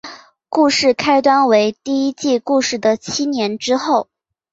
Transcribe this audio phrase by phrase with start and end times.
[0.49, 4.09] 故事开端为第一季故事的七年之后。